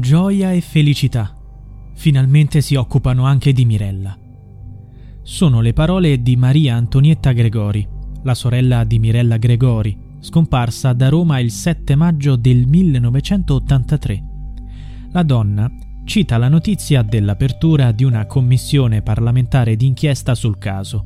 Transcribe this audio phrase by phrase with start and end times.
[0.00, 1.34] Gioia e felicità.
[1.94, 4.16] Finalmente si occupano anche di Mirella.
[5.22, 7.86] Sono le parole di Maria Antonietta Gregori,
[8.22, 14.24] la sorella di Mirella Gregori, scomparsa da Roma il 7 maggio del 1983.
[15.10, 15.68] La donna
[16.04, 21.04] cita la notizia dell'apertura di una commissione parlamentare d'inchiesta sul caso.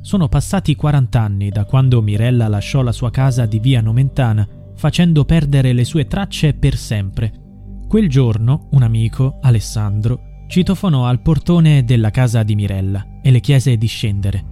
[0.00, 5.24] Sono passati 40 anni da quando Mirella lasciò la sua casa di via Nomentana, facendo
[5.24, 7.46] perdere le sue tracce per sempre
[7.88, 13.78] Quel giorno un amico, Alessandro, citofonò al portone della casa di Mirella e le chiese
[13.78, 14.44] di scendere.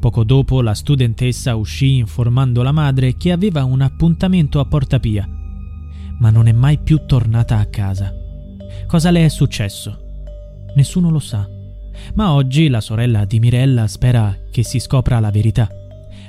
[0.00, 5.28] Poco dopo la studentessa uscì informando la madre che aveva un appuntamento a Porta Pia,
[6.18, 8.12] ma non è mai più tornata a casa.
[8.88, 9.98] Cosa le è successo?
[10.74, 11.48] Nessuno lo sa,
[12.14, 15.68] ma oggi la sorella di Mirella spera che si scopra la verità.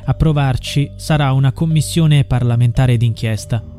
[0.05, 3.75] A provarci sarà una commissione parlamentare d'inchiesta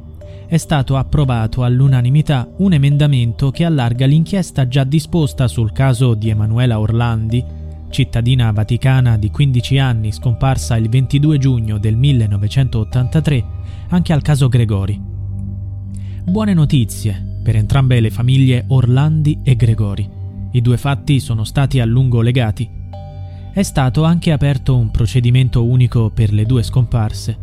[0.49, 6.81] è stato approvato all'unanimità un emendamento che allarga l'inchiesta già disposta sul caso di Emanuela
[6.81, 7.45] Orlandi,
[7.91, 13.45] cittadina vaticana di 15 anni scomparsa il 22 giugno del 1983,
[13.89, 14.99] anche al caso Gregori.
[16.25, 20.09] Buone notizie per entrambe le famiglie Orlandi e Gregori.
[20.53, 22.67] I due fatti sono stati a lungo legati.
[23.53, 27.37] È stato anche aperto un procedimento unico per le due scomparse.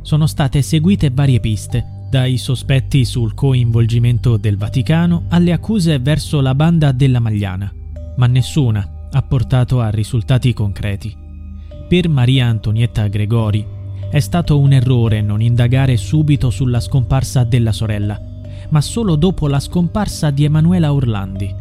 [0.00, 6.54] Sono state seguite varie piste dai sospetti sul coinvolgimento del Vaticano alle accuse verso la
[6.54, 7.70] banda della Magliana,
[8.16, 11.14] ma nessuna ha portato a risultati concreti.
[11.86, 13.62] Per Maria Antonietta Gregori
[14.10, 18.18] è stato un errore non indagare subito sulla scomparsa della sorella,
[18.70, 21.54] ma solo dopo la scomparsa di Emanuela Orlandi.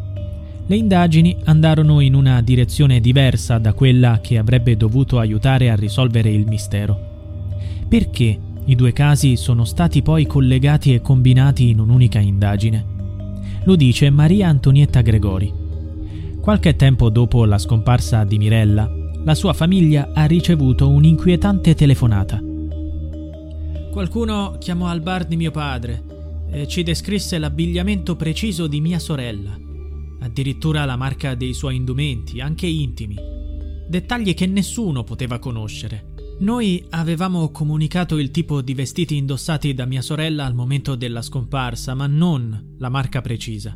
[0.67, 6.29] Le indagini andarono in una direzione diversa da quella che avrebbe dovuto aiutare a risolvere
[6.29, 6.97] il mistero.
[7.89, 12.93] Perché i due casi sono stati poi collegati e combinati in un'unica indagine.
[13.63, 15.53] Lo dice Maria Antonietta Gregori.
[16.41, 18.89] Qualche tempo dopo la scomparsa di Mirella,
[19.23, 22.41] la sua famiglia ha ricevuto un'inquietante telefonata.
[23.91, 26.03] Qualcuno chiamò al bar di mio padre
[26.51, 29.55] e ci descrisse l'abbigliamento preciso di mia sorella,
[30.21, 33.15] addirittura la marca dei suoi indumenti, anche intimi,
[33.87, 36.13] dettagli che nessuno poteva conoscere.
[36.38, 41.94] Noi avevamo comunicato il tipo di vestiti indossati da mia sorella al momento della scomparsa,
[41.94, 43.73] ma non la marca precisa.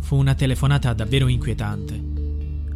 [0.00, 1.98] Fu una telefonata davvero inquietante.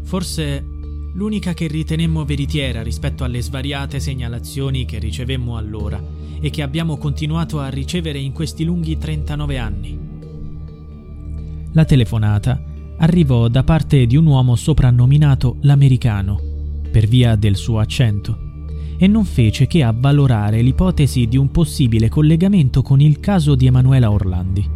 [0.03, 0.65] Forse
[1.13, 6.03] l'unica che ritenemmo veritiera rispetto alle svariate segnalazioni che ricevemmo allora
[6.41, 9.99] e che abbiamo continuato a ricevere in questi lunghi 39 anni.
[11.73, 12.63] La telefonata
[12.97, 16.41] arrivò da parte di un uomo soprannominato l'americano,
[16.91, 18.45] per via del suo accento
[18.99, 24.11] e non fece che avvalorare l'ipotesi di un possibile collegamento con il caso di Emanuela
[24.11, 24.69] Orlandi.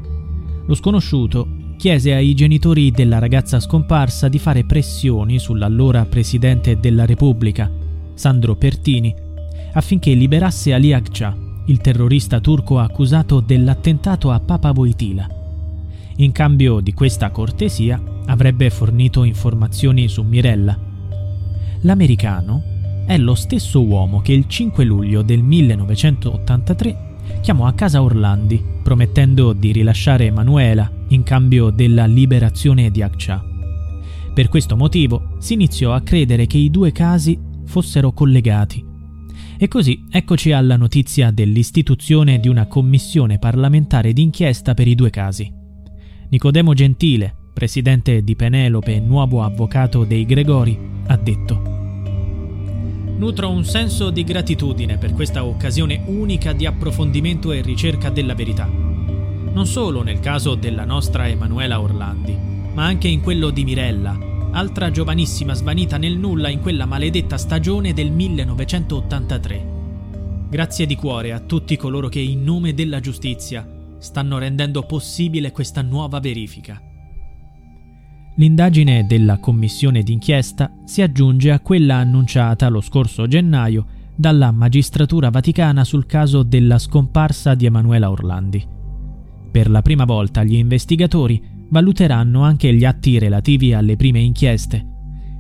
[0.67, 7.71] Lo sconosciuto chiese ai genitori della ragazza scomparsa di fare pressioni sull'allora presidente della Repubblica,
[8.13, 9.15] Sandro Pertini,
[9.73, 11.35] affinché liberasse Ali Agca,
[11.67, 15.27] il terrorista turco accusato dell'attentato a Papa Voitila.
[16.17, 20.79] In cambio di questa cortesia avrebbe fornito informazioni su Mirella.
[21.81, 22.63] L'americano
[23.07, 27.09] è lo stesso uomo che il 5 luglio del 1983
[27.41, 33.45] chiamò a casa Orlandi, promettendo di rilasciare Emanuela in cambio della liberazione di Akcha.
[34.33, 38.85] Per questo motivo si iniziò a credere che i due casi fossero collegati.
[39.59, 45.53] E così eccoci alla notizia dell'istituzione di una commissione parlamentare d'inchiesta per i due casi.
[46.31, 51.70] Nicodemo Gentile, presidente di Penelope e nuovo avvocato dei Gregori, ha detto
[53.21, 58.65] Nutro un senso di gratitudine per questa occasione unica di approfondimento e ricerca della verità.
[58.65, 62.35] Non solo nel caso della nostra Emanuela Orlandi,
[62.73, 64.19] ma anche in quello di Mirella,
[64.53, 69.67] altra giovanissima svanita nel nulla in quella maledetta stagione del 1983.
[70.49, 73.69] Grazie di cuore a tutti coloro che in nome della giustizia
[73.99, 76.90] stanno rendendo possibile questa nuova verifica.
[78.37, 85.85] L'indagine della commissione d'inchiesta si aggiunge a quella annunciata lo scorso gennaio dalla magistratura vaticana
[85.85, 88.67] sul caso della scomparsa di Emanuela Orlandi.
[89.51, 94.87] Per la prima volta gli investigatori valuteranno anche gli atti relativi alle prime inchieste,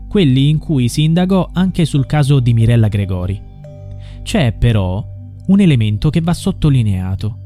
[0.08, 3.40] quelli in cui si indagò anche sul caso di Mirella Gregori.
[4.22, 5.04] C'è però
[5.46, 7.38] un elemento che va sottolineato.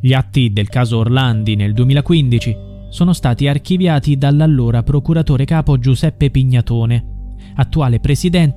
[0.00, 7.34] Gli atti del caso Orlandi nel 2015 sono stati archiviati dall'allora procuratore capo Giuseppe Pignatone,
[7.56, 8.56] attuale presidente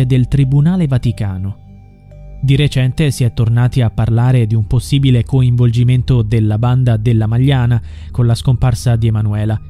[0.00, 1.58] Del Tribunale Vaticano.
[2.40, 7.80] Di recente si è tornati a parlare di un possibile coinvolgimento della banda della Magliana
[8.10, 9.60] con la scomparsa di Emanuela,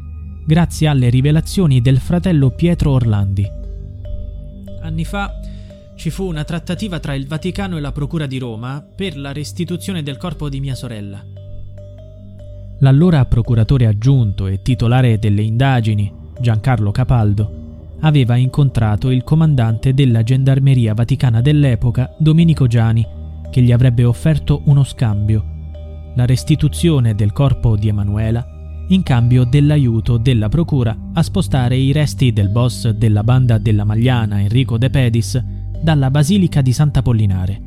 [0.47, 3.45] grazie alle rivelazioni del fratello Pietro Orlandi.
[4.83, 5.33] Anni fa
[5.97, 10.05] ci fu una trattativa tra il Vaticano e la Procura di Roma per la restituzione
[10.05, 11.21] del corpo di mia sorella.
[12.79, 17.62] L'allora procuratore aggiunto e titolare delle indagini, Giancarlo Capaldo,
[18.03, 23.07] aveva incontrato il comandante della gendarmeria vaticana dell'epoca, Domenico Giani,
[23.51, 25.45] che gli avrebbe offerto uno scambio,
[26.15, 28.47] la restituzione del corpo di Emanuela,
[28.89, 34.41] in cambio dell'aiuto della procura a spostare i resti del boss della banda della Magliana,
[34.41, 35.43] Enrico De Pedis,
[35.81, 37.63] dalla Basilica di Sant'Apollinare.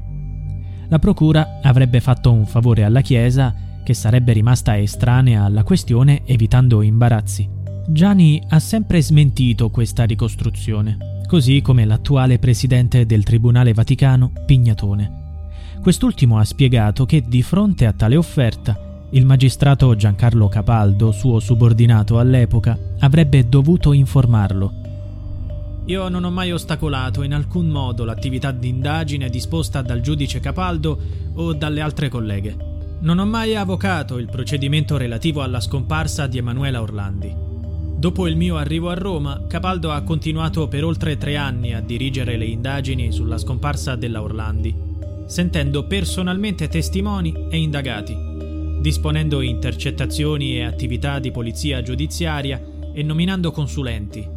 [0.89, 3.53] La procura avrebbe fatto un favore alla Chiesa
[3.83, 7.54] che sarebbe rimasta estranea alla questione evitando imbarazzi.
[7.87, 15.23] Gianni ha sempre smentito questa ricostruzione, così come l'attuale presidente del Tribunale Vaticano, Pignatone.
[15.83, 22.17] Quest'ultimo ha spiegato che di fronte a tale offerta, il magistrato Giancarlo Capaldo, suo subordinato
[22.17, 24.73] all'epoca, avrebbe dovuto informarlo.
[25.85, 30.99] Io non ho mai ostacolato in alcun modo l'attività di indagine disposta dal giudice Capaldo
[31.35, 32.73] o dalle altre colleghe.
[33.01, 37.44] Non ho mai avocato il procedimento relativo alla scomparsa di Emanuela Orlandi.
[37.97, 42.35] Dopo il mio arrivo a Roma, Capaldo ha continuato per oltre tre anni a dirigere
[42.35, 44.75] le indagini sulla scomparsa della Orlandi,
[45.25, 48.15] sentendo personalmente testimoni e indagati,
[48.81, 52.61] disponendo intercettazioni e attività di polizia giudiziaria
[52.93, 54.27] e nominando consulenti.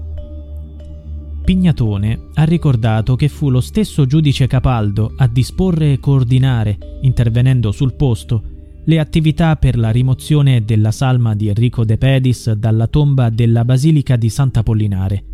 [1.45, 7.95] Pignatone ha ricordato che fu lo stesso giudice Capaldo a disporre e coordinare, intervenendo sul
[7.95, 8.43] posto,
[8.89, 14.17] le attività per la rimozione della salma di Enrico De Pedis dalla tomba della Basilica
[14.17, 15.25] di Sant'Apollinare.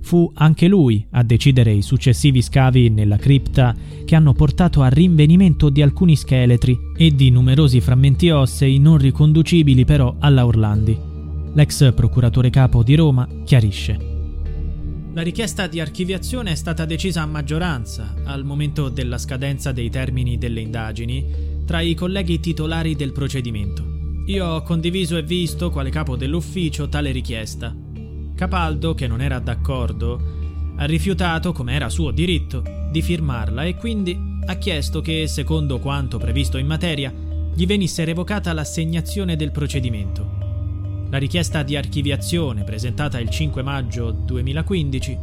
[0.00, 5.68] Fu anche lui a decidere i successivi scavi nella cripta che hanno portato al rinvenimento
[5.68, 10.98] di alcuni scheletri e di numerosi frammenti ossei non riconducibili però alla Orlandi.
[11.52, 14.08] L'ex procuratore capo di Roma chiarisce.
[15.12, 20.38] La richiesta di archiviazione è stata decisa a maggioranza al momento della scadenza dei termini
[20.38, 23.84] delle indagini tra i colleghi titolari del procedimento.
[24.26, 27.72] Io ho condiviso e visto, quale capo dell'ufficio, tale richiesta.
[28.34, 30.20] Capaldo, che non era d'accordo,
[30.74, 36.18] ha rifiutato, come era suo diritto, di firmarla e quindi ha chiesto che, secondo quanto
[36.18, 37.14] previsto in materia,
[37.54, 40.28] gli venisse revocata l'assegnazione del procedimento.
[41.08, 45.18] La richiesta di archiviazione, presentata il 5 maggio 2015,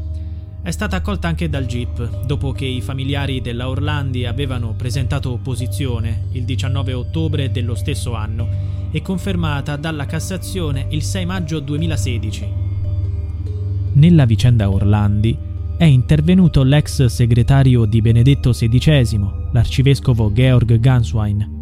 [0.62, 6.26] è stata accolta anche dal GIP, dopo che i familiari della Orlandi avevano presentato opposizione
[6.32, 8.48] il 19 ottobre dello stesso anno
[8.92, 12.48] e confermata dalla Cassazione il 6 maggio 2016.
[13.94, 15.38] Nella vicenda Orlandi
[15.78, 19.20] è intervenuto l'ex segretario di Benedetto XVI,
[19.52, 21.56] l'arcivescovo Georg Ganswein.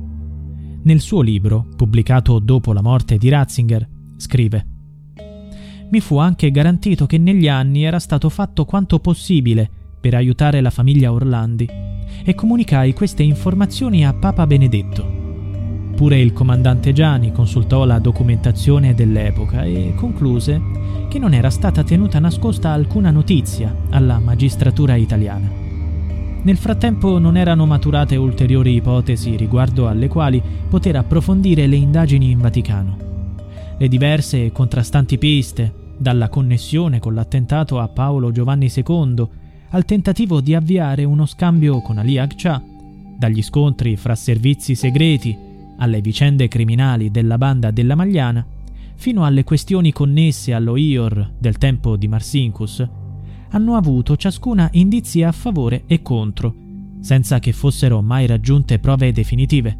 [0.83, 3.87] Nel suo libro, pubblicato dopo la morte di Ratzinger,
[4.17, 4.67] scrive
[5.89, 10.71] Mi fu anche garantito che negli anni era stato fatto quanto possibile per aiutare la
[10.71, 11.69] famiglia Orlandi
[12.23, 15.23] e comunicai queste informazioni a Papa Benedetto.
[15.95, 20.61] Pure il comandante Gianni consultò la documentazione dell'epoca e concluse
[21.07, 25.49] che non era stata tenuta nascosta alcuna notizia alla magistratura italiana.
[26.41, 32.39] Nel frattempo non erano maturate ulteriori ipotesi riguardo alle quali poter approfondire le indagini in
[32.39, 33.14] Vaticano.
[33.77, 39.27] Le diverse e contrastanti piste, dalla connessione con l'attentato a Paolo Giovanni II
[39.69, 42.63] al tentativo di avviare uno scambio con Ali Agca,
[43.17, 45.37] dagli scontri fra servizi segreti
[45.77, 48.45] alle vicende criminali della banda della Magliana,
[48.95, 52.87] fino alle questioni connesse allo IOR del tempo di Marsinkus,
[53.49, 56.55] hanno avuto ciascuna indizi a favore e contro,
[57.01, 59.79] senza che fossero mai raggiunte prove definitive.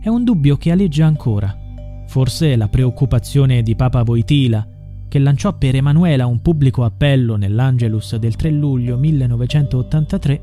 [0.00, 1.65] È un dubbio che aleggia ancora.
[2.06, 4.66] Forse la preoccupazione di Papa Voitila,
[5.08, 10.40] che lanciò per Emanuela un pubblico appello nell'Angelus del 3 luglio 1983,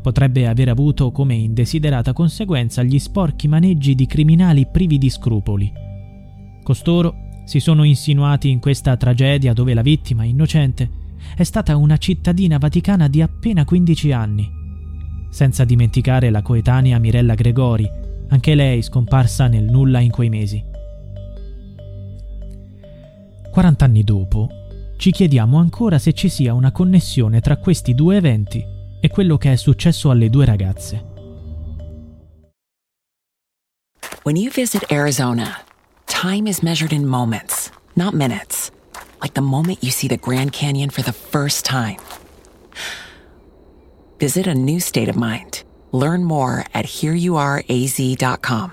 [0.00, 5.72] potrebbe aver avuto come indesiderata conseguenza gli sporchi maneggi di criminali privi di scrupoli.
[6.62, 11.00] Costoro si sono insinuati in questa tragedia dove la vittima innocente
[11.36, 14.50] è stata una cittadina vaticana di appena 15 anni,
[15.30, 17.88] senza dimenticare la coetanea Mirella Gregori,
[18.28, 20.70] anche lei scomparsa nel nulla in quei mesi.
[23.52, 24.48] 40 anni dopo,
[24.96, 28.64] ci chiediamo ancora se ci sia una connessione tra questi due eventi
[28.98, 31.04] e quello che è successo alle due ragazze.
[34.22, 35.58] When you visit Arizona,
[36.06, 38.70] time is measured in moments, not minutes.
[39.20, 41.98] Like the moment you see the Grand Canyon for the first time.
[44.18, 45.62] Visit a new state of mind.
[45.90, 48.72] Learn more at hereyouareaz.com.